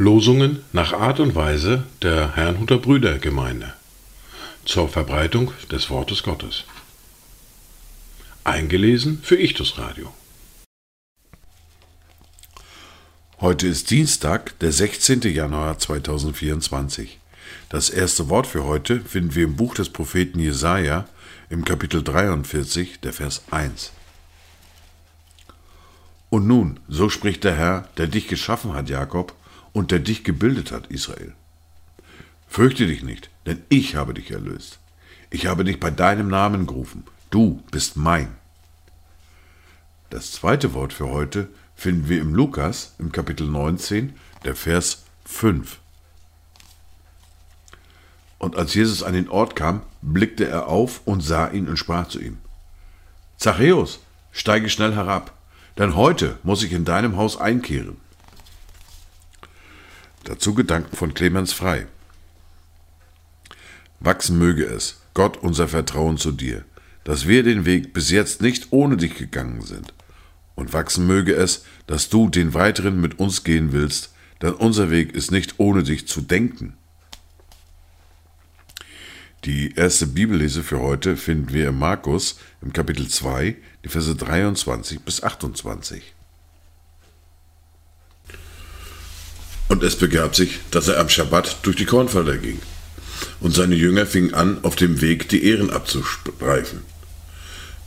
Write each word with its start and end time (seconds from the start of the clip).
Losungen 0.00 0.64
nach 0.72 0.94
Art 0.94 1.20
und 1.20 1.34
Weise 1.34 1.84
der 2.00 2.34
Herrnhuter 2.34 2.78
Brüdergemeinde 2.78 3.74
zur 4.64 4.88
Verbreitung 4.88 5.52
des 5.70 5.90
Wortes 5.90 6.22
Gottes. 6.22 6.64
Eingelesen 8.44 9.20
für 9.22 9.36
Ichtus 9.36 9.76
Radio. 9.76 10.10
Heute 13.40 13.66
ist 13.66 13.90
Dienstag, 13.90 14.58
der 14.60 14.72
16. 14.72 15.20
Januar 15.22 15.78
2024. 15.78 17.18
Das 17.68 17.90
erste 17.90 18.30
Wort 18.30 18.46
für 18.46 18.64
heute 18.64 19.00
finden 19.00 19.34
wir 19.34 19.44
im 19.44 19.56
Buch 19.56 19.74
des 19.74 19.90
Propheten 19.90 20.40
Jesaja 20.40 21.06
im 21.48 21.64
Kapitel 21.64 22.02
43, 22.02 23.00
der 23.00 23.12
Vers 23.12 23.42
1. 23.50 23.92
Und 26.30 26.46
nun, 26.46 26.80
so 26.88 27.08
spricht 27.08 27.44
der 27.44 27.56
Herr, 27.56 27.88
der 27.96 28.06
dich 28.06 28.28
geschaffen 28.28 28.74
hat, 28.74 28.88
Jakob, 28.88 29.34
und 29.72 29.90
der 29.90 29.98
dich 29.98 30.24
gebildet 30.24 30.72
hat, 30.72 30.86
Israel. 30.86 31.34
Fürchte 32.48 32.86
dich 32.86 33.02
nicht, 33.02 33.30
denn 33.46 33.62
ich 33.68 33.96
habe 33.96 34.14
dich 34.14 34.30
erlöst. 34.30 34.78
Ich 35.30 35.46
habe 35.46 35.64
dich 35.64 35.78
bei 35.78 35.90
deinem 35.90 36.28
Namen 36.28 36.66
gerufen. 36.66 37.04
Du 37.30 37.62
bist 37.70 37.96
mein. 37.96 38.34
Das 40.10 40.32
zweite 40.32 40.74
Wort 40.74 40.92
für 40.92 41.08
heute 41.08 41.48
finden 41.76 42.08
wir 42.08 42.20
im 42.20 42.34
Lukas 42.34 42.94
im 42.98 43.12
Kapitel 43.12 43.46
19, 43.46 44.14
der 44.44 44.56
Vers 44.56 45.04
5. 45.24 45.78
Und 48.40 48.56
als 48.56 48.72
Jesus 48.72 49.02
an 49.02 49.12
den 49.12 49.28
Ort 49.28 49.54
kam, 49.54 49.82
blickte 50.00 50.48
er 50.48 50.66
auf 50.66 51.02
und 51.04 51.20
sah 51.20 51.48
ihn 51.48 51.68
und 51.68 51.76
sprach 51.76 52.08
zu 52.08 52.18
ihm, 52.18 52.38
Zachäus, 53.36 54.00
steige 54.32 54.70
schnell 54.70 54.94
herab, 54.94 55.34
denn 55.76 55.94
heute 55.94 56.38
muss 56.42 56.62
ich 56.62 56.72
in 56.72 56.86
deinem 56.86 57.16
Haus 57.16 57.38
einkehren. 57.38 57.98
Dazu 60.24 60.54
Gedanken 60.54 60.96
von 60.96 61.12
Clemens 61.12 61.52
Frei. 61.52 61.86
Wachsen 64.00 64.38
möge 64.38 64.64
es, 64.64 65.02
Gott, 65.12 65.36
unser 65.36 65.68
Vertrauen 65.68 66.16
zu 66.16 66.32
dir, 66.32 66.64
dass 67.04 67.28
wir 67.28 67.42
den 67.42 67.66
Weg 67.66 67.92
bis 67.92 68.10
jetzt 68.10 68.40
nicht 68.40 68.68
ohne 68.70 68.96
dich 68.96 69.16
gegangen 69.16 69.60
sind. 69.60 69.92
Und 70.54 70.72
wachsen 70.72 71.06
möge 71.06 71.34
es, 71.34 71.66
dass 71.86 72.08
du 72.08 72.30
den 72.30 72.54
weiteren 72.54 73.02
mit 73.02 73.18
uns 73.18 73.44
gehen 73.44 73.72
willst, 73.72 74.14
denn 74.40 74.54
unser 74.54 74.90
Weg 74.90 75.14
ist 75.14 75.30
nicht 75.30 75.56
ohne 75.58 75.82
dich 75.82 76.08
zu 76.08 76.22
denken. 76.22 76.78
Die 79.44 79.74
erste 79.74 80.06
Bibellese 80.06 80.62
für 80.62 80.80
heute 80.80 81.16
finden 81.16 81.54
wir 81.54 81.70
in 81.70 81.78
Markus 81.78 82.36
im 82.60 82.74
Kapitel 82.74 83.08
2, 83.08 83.56
die 83.82 83.88
Verse 83.88 84.14
23 84.14 85.00
bis 85.00 85.22
28. 85.22 86.02
Und 89.68 89.82
es 89.82 89.96
begab 89.96 90.36
sich, 90.36 90.58
dass 90.70 90.88
er 90.88 91.00
am 91.00 91.08
Schabbat 91.08 91.58
durch 91.62 91.76
die 91.76 91.86
Kornfelder 91.86 92.36
ging. 92.36 92.60
Und 93.40 93.54
seine 93.54 93.76
Jünger 93.76 94.04
fingen 94.04 94.34
an, 94.34 94.62
auf 94.62 94.76
dem 94.76 95.00
Weg 95.00 95.30
die 95.30 95.42
Ehren 95.44 95.70
abzustreifen. 95.70 96.82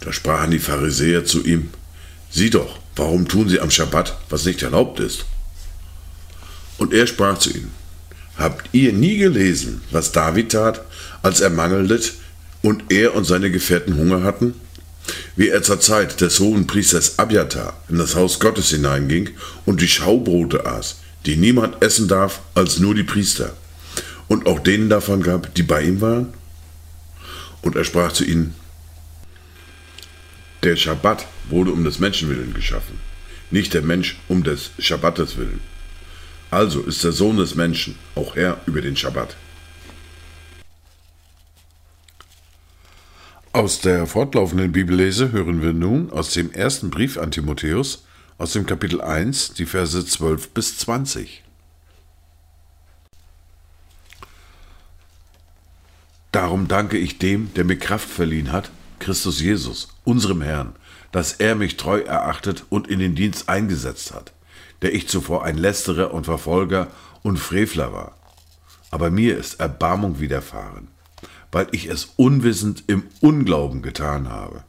Da 0.00 0.10
sprachen 0.10 0.52
die 0.52 0.58
Pharisäer 0.58 1.26
zu 1.26 1.44
ihm, 1.44 1.68
Sieh 2.30 2.48
doch, 2.48 2.78
warum 2.96 3.28
tun 3.28 3.50
sie 3.50 3.60
am 3.60 3.70
Schabbat, 3.70 4.16
was 4.30 4.46
nicht 4.46 4.62
erlaubt 4.62 5.00
ist? 5.00 5.26
Und 6.78 6.94
er 6.94 7.06
sprach 7.06 7.38
zu 7.38 7.50
ihnen, 7.50 7.72
Habt 8.36 8.68
ihr 8.72 8.92
nie 8.92 9.18
gelesen, 9.18 9.82
was 9.90 10.12
David 10.12 10.52
tat, 10.52 10.82
als 11.22 11.40
er 11.40 11.50
Mangel 11.50 11.86
litt 11.86 12.14
und 12.62 12.84
er 12.90 13.14
und 13.14 13.24
seine 13.24 13.50
Gefährten 13.50 13.96
Hunger 13.96 14.22
hatten? 14.22 14.54
Wie 15.36 15.48
er 15.48 15.62
zur 15.62 15.80
Zeit 15.80 16.20
des 16.20 16.40
hohen 16.40 16.66
Priesters 16.66 17.18
Abiatar 17.18 17.82
in 17.88 17.98
das 17.98 18.14
Haus 18.14 18.40
Gottes 18.40 18.70
hineinging 18.70 19.30
und 19.66 19.80
die 19.80 19.88
Schaubrote 19.88 20.66
aß, 20.66 20.96
die 21.26 21.36
niemand 21.36 21.82
essen 21.82 22.08
darf 22.08 22.40
als 22.54 22.78
nur 22.78 22.94
die 22.94 23.02
Priester, 23.02 23.54
und 24.28 24.46
auch 24.46 24.60
denen 24.60 24.88
davon 24.88 25.22
gab, 25.22 25.54
die 25.54 25.62
bei 25.62 25.82
ihm 25.82 26.00
waren? 26.00 26.32
Und 27.60 27.76
er 27.76 27.84
sprach 27.84 28.12
zu 28.12 28.24
ihnen, 28.24 28.54
der 30.62 30.76
Schabbat 30.76 31.26
wurde 31.50 31.72
um 31.72 31.84
des 31.84 31.98
Menschen 31.98 32.28
willen 32.28 32.54
geschaffen, 32.54 33.00
nicht 33.50 33.74
der 33.74 33.82
Mensch 33.82 34.20
um 34.28 34.44
des 34.44 34.70
Schabbates 34.78 35.36
willen. 35.36 35.60
Also 36.52 36.82
ist 36.82 37.02
der 37.02 37.12
Sohn 37.12 37.38
des 37.38 37.54
Menschen 37.54 37.98
auch 38.14 38.36
Herr 38.36 38.60
über 38.66 38.82
den 38.82 38.94
Schabbat. 38.94 39.36
Aus 43.54 43.80
der 43.80 44.06
fortlaufenden 44.06 44.70
Bibellese 44.70 45.32
hören 45.32 45.62
wir 45.62 45.72
nun 45.72 46.10
aus 46.10 46.34
dem 46.34 46.52
ersten 46.52 46.90
Brief 46.90 47.16
an 47.16 47.30
Timotheus, 47.30 48.04
aus 48.36 48.52
dem 48.52 48.66
Kapitel 48.66 49.00
1, 49.00 49.54
die 49.54 49.64
Verse 49.64 50.04
12 50.04 50.50
bis 50.50 50.76
20. 50.76 51.42
Darum 56.32 56.68
danke 56.68 56.98
ich 56.98 57.16
dem, 57.16 57.54
der 57.54 57.64
mir 57.64 57.78
Kraft 57.78 58.10
verliehen 58.10 58.52
hat, 58.52 58.70
Christus 58.98 59.40
Jesus, 59.40 59.88
unserem 60.04 60.42
Herrn, 60.42 60.74
dass 61.12 61.32
er 61.32 61.54
mich 61.54 61.78
treu 61.78 62.00
erachtet 62.00 62.66
und 62.68 62.88
in 62.88 62.98
den 62.98 63.14
Dienst 63.14 63.48
eingesetzt 63.48 64.12
hat, 64.12 64.32
der 64.82 64.94
ich 64.94 65.08
zuvor 65.08 65.44
ein 65.44 65.56
Lästerer 65.56 66.12
und 66.12 66.24
Verfolger 66.24 66.88
und 67.22 67.38
Frevler 67.38 67.92
war. 67.92 68.16
Aber 68.90 69.10
mir 69.10 69.38
ist 69.38 69.60
Erbarmung 69.60 70.20
widerfahren, 70.20 70.88
weil 71.50 71.68
ich 71.72 71.86
es 71.86 72.12
unwissend 72.16 72.84
im 72.88 73.04
Unglauben 73.20 73.80
getan 73.82 74.28
habe 74.28 74.64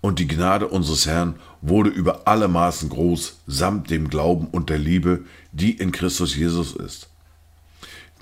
und 0.00 0.18
die 0.18 0.28
Gnade 0.28 0.68
unseres 0.68 1.06
Herrn 1.06 1.36
wurde 1.60 1.90
über 1.90 2.26
alle 2.26 2.48
Maßen 2.48 2.88
groß, 2.88 3.40
samt 3.46 3.90
dem 3.90 4.08
Glauben 4.08 4.46
und 4.46 4.70
der 4.70 4.78
Liebe, 4.78 5.24
die 5.52 5.72
in 5.72 5.92
Christus 5.92 6.34
Jesus 6.34 6.74
ist. 6.74 7.08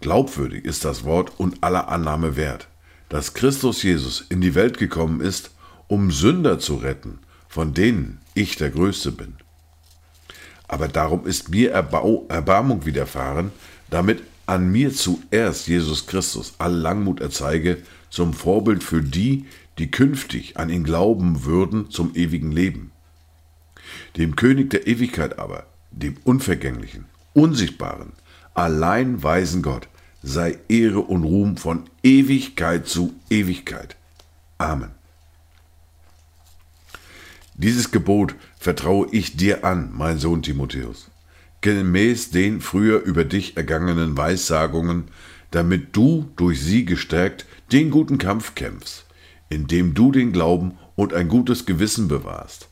Glaubwürdig 0.00 0.64
ist 0.64 0.84
das 0.84 1.04
Wort 1.04 1.32
und 1.38 1.62
aller 1.62 1.88
Annahme 1.88 2.36
wert, 2.36 2.68
dass 3.08 3.34
Christus 3.34 3.82
Jesus 3.82 4.24
in 4.28 4.40
die 4.40 4.54
Welt 4.54 4.78
gekommen 4.78 5.20
ist, 5.20 5.50
um 5.86 6.10
Sünder 6.10 6.58
zu 6.58 6.76
retten, 6.76 7.20
von 7.48 7.74
denen 7.74 8.20
ich 8.34 8.56
der 8.56 8.70
Größte 8.70 9.12
bin. 9.12 9.36
Aber 10.68 10.88
darum 10.88 11.26
ist 11.26 11.48
mir 11.48 11.72
Erbau 11.72 12.26
Erbarmung 12.28 12.84
widerfahren, 12.84 13.50
damit 13.90 14.22
an 14.46 14.70
mir 14.70 14.92
zuerst 14.92 15.66
Jesus 15.66 16.06
Christus 16.06 16.54
all 16.58 16.72
Langmut 16.72 17.20
erzeige, 17.20 17.82
zum 18.10 18.32
Vorbild 18.32 18.82
für 18.82 19.02
die, 19.02 19.46
die 19.78 19.90
künftig 19.90 20.56
an 20.56 20.70
ihn 20.70 20.84
glauben 20.84 21.44
würden 21.44 21.90
zum 21.90 22.14
ewigen 22.14 22.52
Leben. 22.52 22.90
Dem 24.16 24.36
König 24.36 24.70
der 24.70 24.86
Ewigkeit 24.86 25.38
aber, 25.38 25.66
dem 25.90 26.16
Unvergänglichen, 26.24 27.06
Unsichtbaren, 27.34 28.12
allein 28.54 29.22
weisen 29.22 29.62
Gott, 29.62 29.88
sei 30.22 30.58
Ehre 30.68 31.00
und 31.00 31.24
Ruhm 31.24 31.56
von 31.56 31.84
Ewigkeit 32.02 32.88
zu 32.88 33.14
Ewigkeit. 33.30 33.96
Amen. 34.58 34.90
Dieses 37.54 37.90
Gebot 37.90 38.34
vertraue 38.68 39.08
ich 39.12 39.34
dir 39.34 39.64
an, 39.64 39.92
mein 39.94 40.18
Sohn 40.18 40.42
Timotheus, 40.42 41.10
gemäß 41.62 42.28
den 42.32 42.60
früher 42.60 43.00
über 43.00 43.24
dich 43.24 43.56
ergangenen 43.56 44.18
Weissagungen, 44.18 45.04
damit 45.50 45.96
du 45.96 46.28
durch 46.36 46.60
sie 46.60 46.84
gestärkt 46.84 47.46
den 47.72 47.90
guten 47.90 48.18
Kampf 48.18 48.54
kämpfst 48.54 49.06
indem 49.48 49.94
du 49.94 50.12
den 50.12 50.32
Glauben 50.32 50.76
und 50.94 51.14
ein 51.14 51.28
gutes 51.28 51.64
Gewissen 51.64 52.08
bewahrst. 52.08 52.68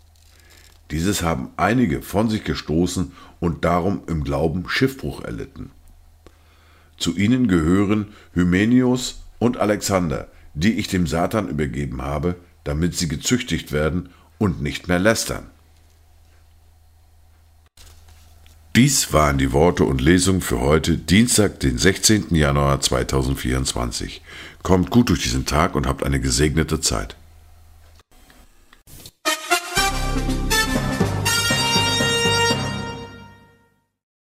Dieses 0.90 1.22
haben 1.22 1.48
einige 1.56 2.02
von 2.02 2.28
sich 2.28 2.44
gestoßen 2.44 3.12
und 3.40 3.64
darum 3.64 4.02
im 4.06 4.22
Glauben 4.22 4.68
Schiffbruch 4.68 5.24
erlitten. 5.24 5.70
Zu 6.98 7.16
ihnen 7.16 7.48
gehören 7.48 8.08
Hymenius 8.34 9.22
und 9.38 9.56
Alexander, 9.56 10.28
die 10.52 10.74
ich 10.74 10.88
dem 10.88 11.06
Satan 11.06 11.48
übergeben 11.48 12.02
habe, 12.02 12.36
damit 12.64 12.94
sie 12.94 13.08
gezüchtigt 13.08 13.72
werden 13.72 14.10
und 14.36 14.60
nicht 14.60 14.88
mehr 14.88 14.98
lästern. 14.98 15.46
Dies 18.76 19.14
waren 19.14 19.38
die 19.38 19.54
Worte 19.54 19.84
und 19.84 20.02
Lesungen 20.02 20.42
für 20.42 20.60
heute, 20.60 20.98
Dienstag, 20.98 21.60
den 21.60 21.78
16. 21.78 22.34
Januar 22.34 22.78
2024. 22.78 24.20
Kommt 24.62 24.90
gut 24.90 25.08
durch 25.08 25.22
diesen 25.22 25.46
Tag 25.46 25.74
und 25.74 25.86
habt 25.86 26.04
eine 26.04 26.20
gesegnete 26.20 26.78
Zeit. 26.82 27.16